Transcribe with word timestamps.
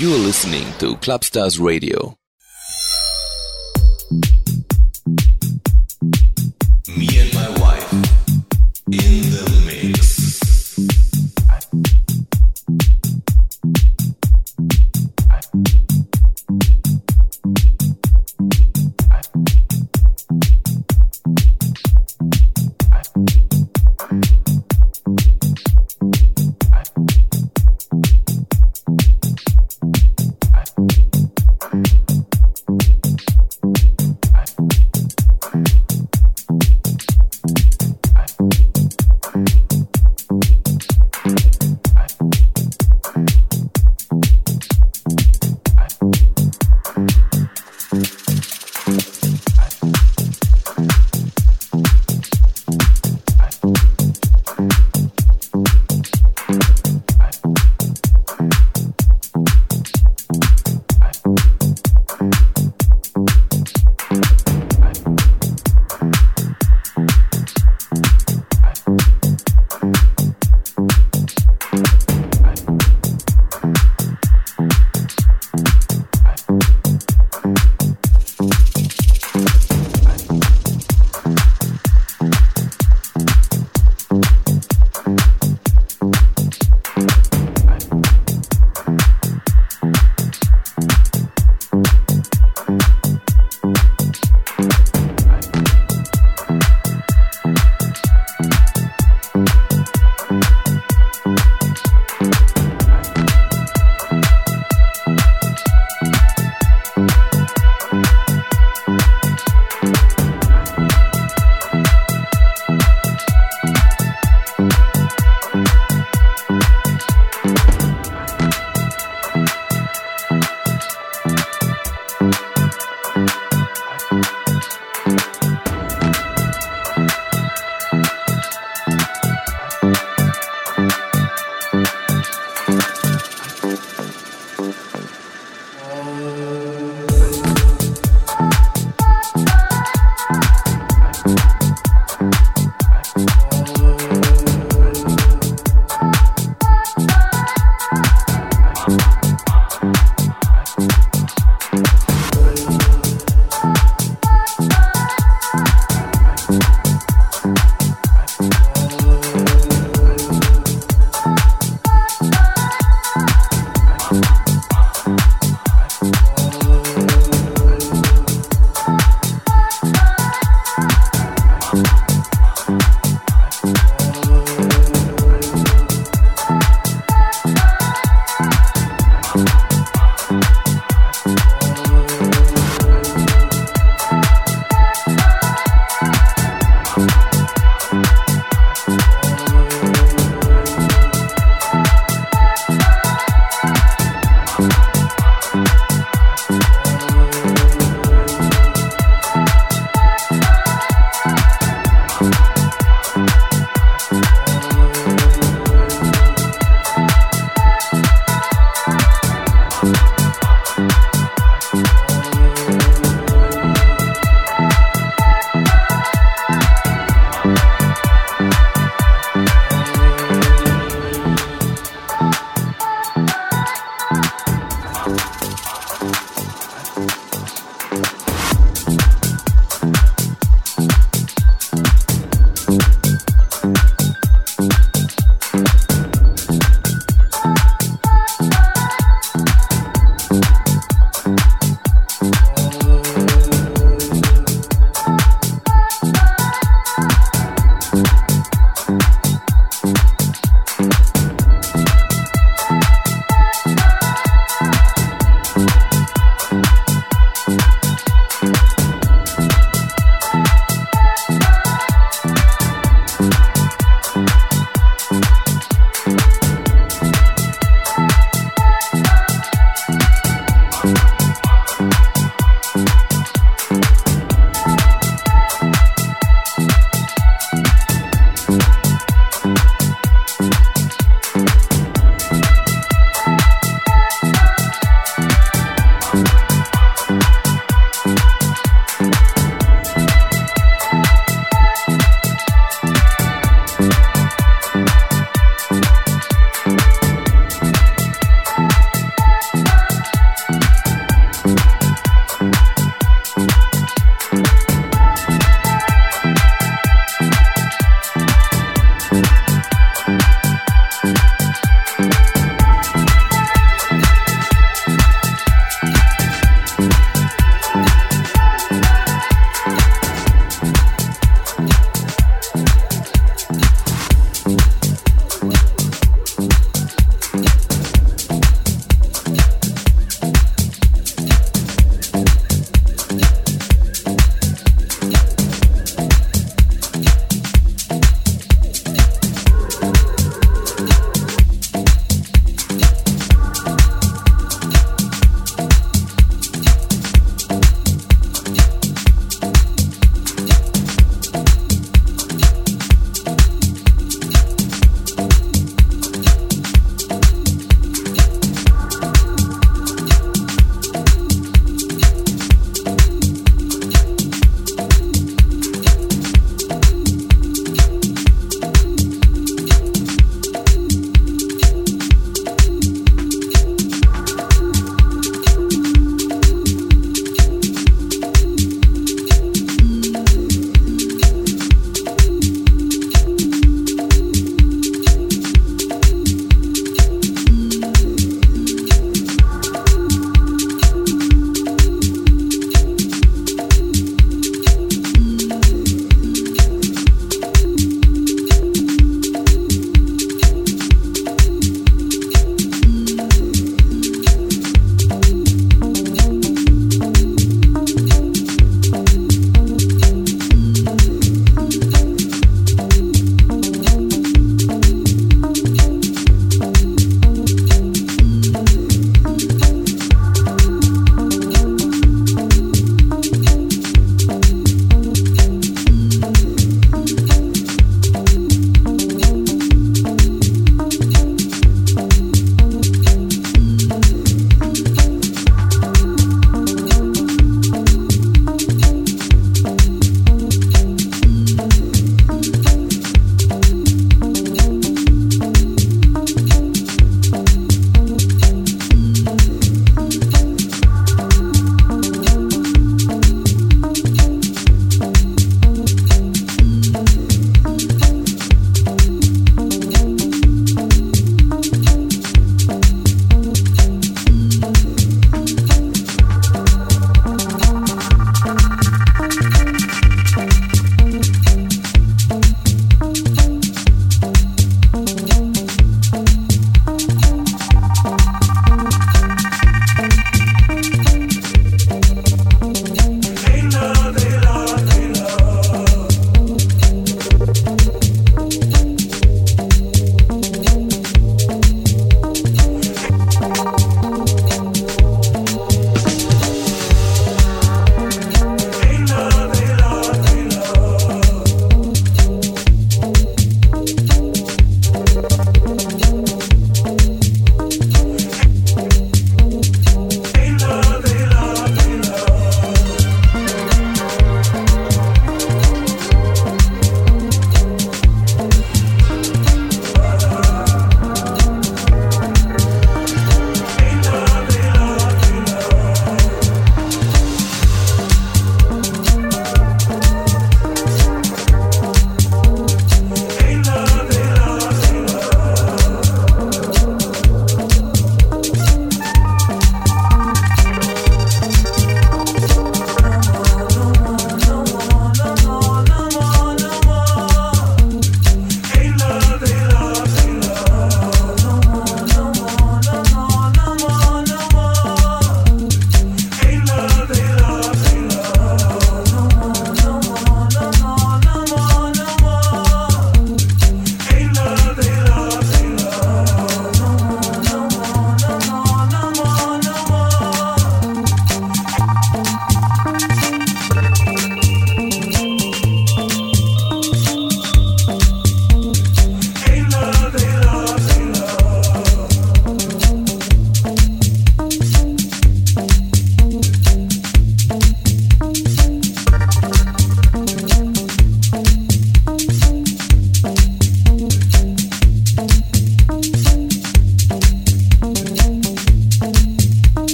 You 0.00 0.14
are 0.14 0.18
listening 0.18 0.64
to 0.78 0.96
Clubstars 0.96 1.60
Radio. 1.60 2.16
Me 6.96 7.29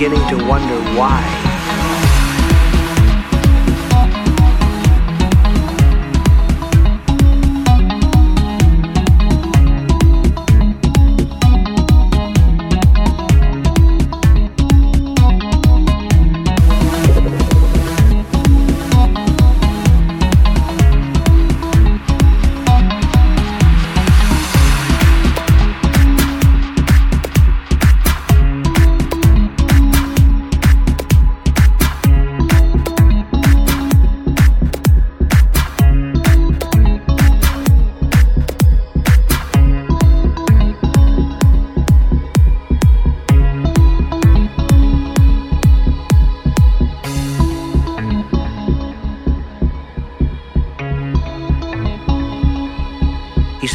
beginning 0.00 0.28
to 0.30 0.49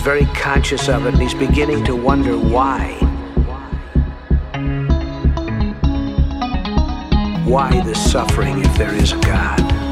very 0.06 0.26
conscious 0.36 0.88
of 0.88 1.08
it 1.08 1.16
and 1.16 1.20
he's 1.20 1.34
beginning 1.34 1.84
to 1.84 1.96
wonder 1.96 2.38
why. 2.38 2.94
Why 7.44 7.82
the 7.82 7.96
suffering 7.96 8.60
if 8.64 8.78
there 8.78 8.94
is 8.94 9.14
a 9.14 9.20
God? 9.22 9.85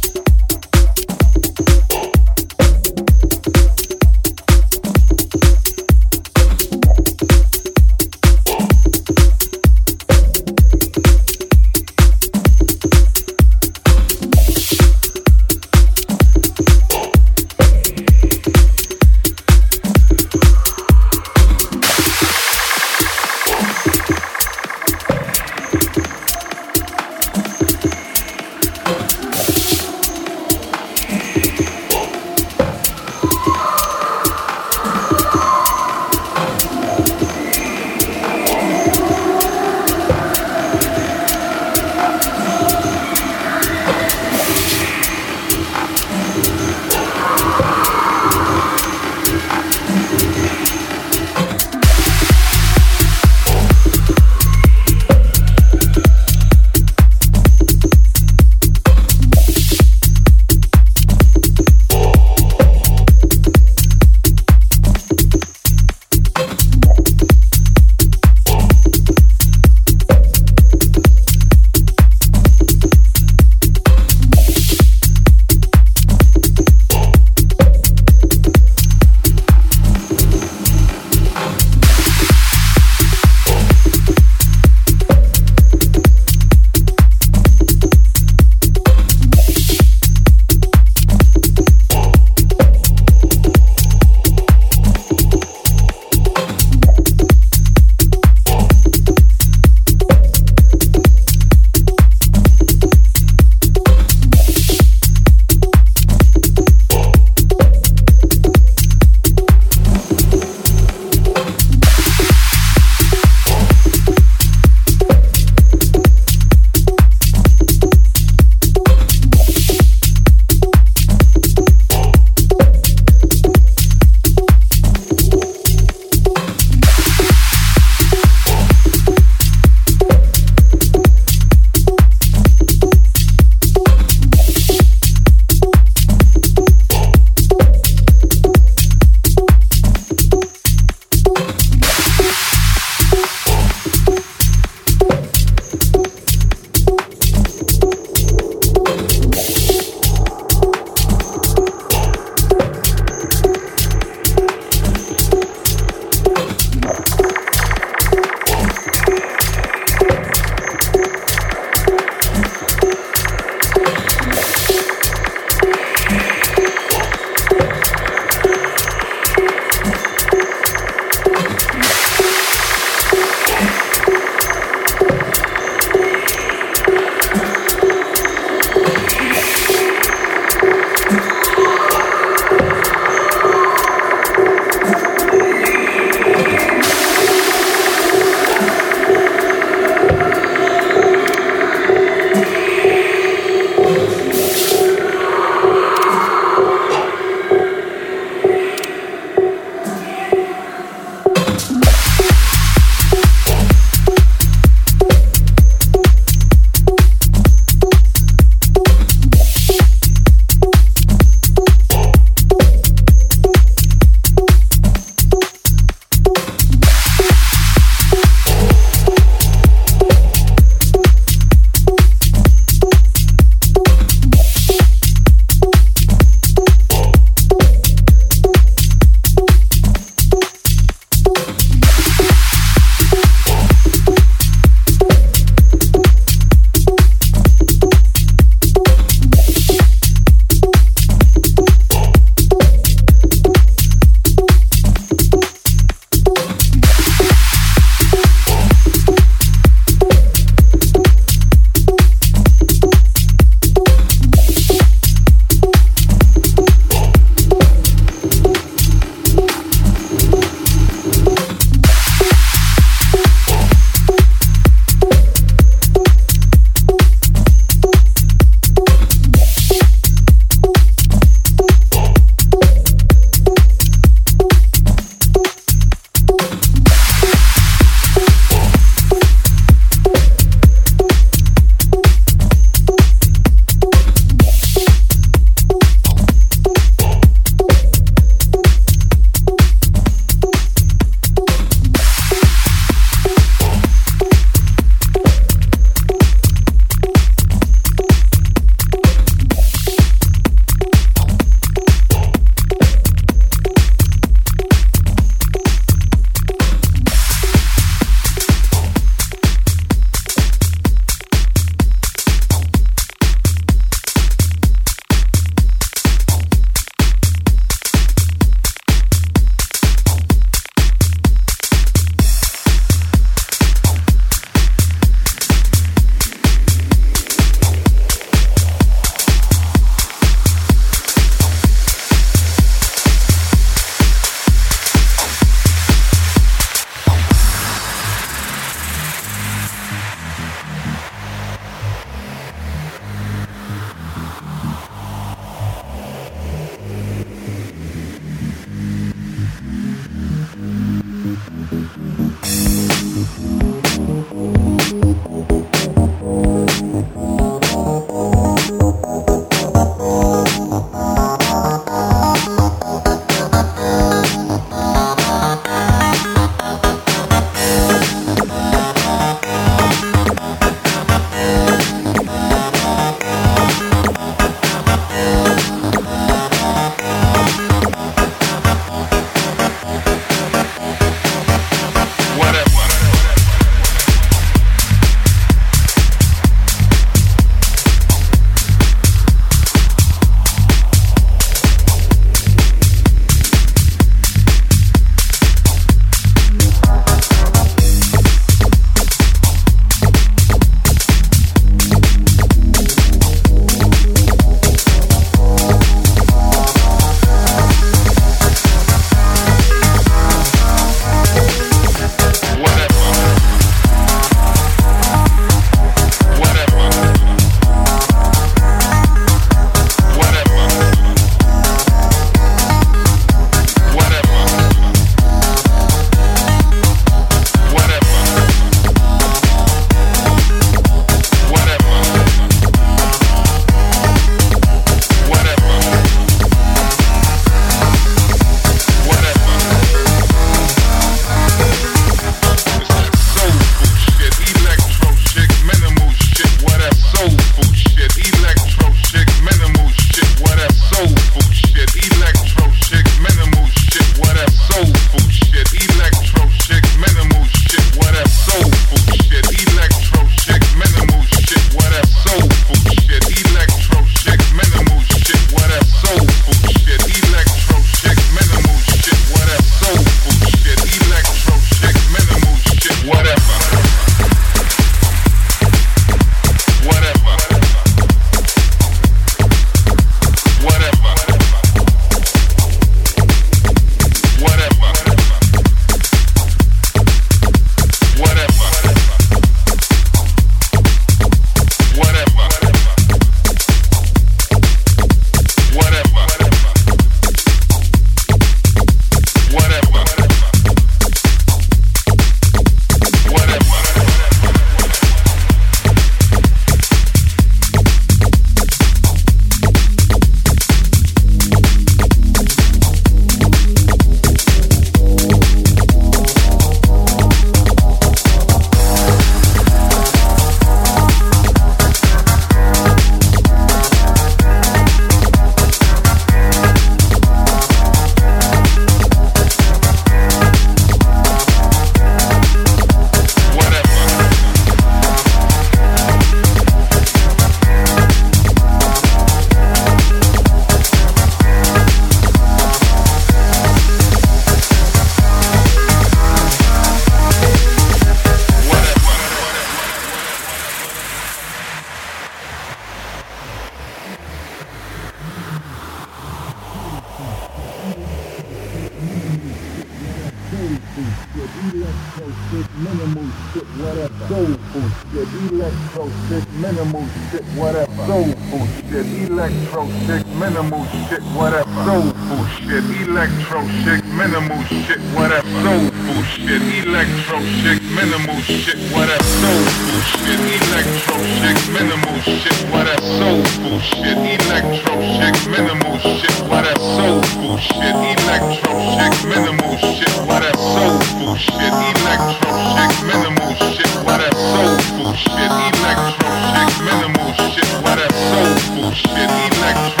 Whatever. 575.13 575.47
Soulful 575.61 576.23
shit, 576.23 576.61
electro 576.85 577.39
shit, 577.61 577.81
minimal 577.95 578.39
shit, 578.41 578.77
whatever. 578.93 579.23
Soulful 579.23 580.01
shit, 580.11 580.39
electro 580.39 581.15
shit, 581.37 581.57
minimal 581.71 582.17
shit, 582.21 582.57
whatever. 582.71 583.01
Soulful 583.19 583.79
shit, 583.79 584.17
electro 584.17 584.93
shit, 585.01 585.35
minimal 585.47 585.97
shit, 585.99 586.37
whatever. 586.49 586.79
Soulful 586.79 587.57
shit, 587.57 587.95
electro 588.13 588.71
shit, 588.95 589.15
minimal 589.27 589.77
shit, 589.77 590.15
whatever. 590.27 590.57
Soulful 590.57 591.35
shit, 591.35 591.73
electro 591.91 592.51
shit, 592.73 592.91
minimal 593.07 593.53
shit, 593.73 593.91
whatever. 594.05 594.35
Soulful 594.53 595.13
shit, 595.13 595.51
electro 595.71 596.29
shit, 596.51 596.71
minimal 596.87 597.31
shit, 597.51 597.69
whatever. 597.83 598.13
Soulful 598.31 598.91
shit, 598.91 599.29
electro 599.29 600.00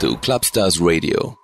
to 0.00 0.16
Clubstars 0.16 0.80
Radio. 0.80 1.39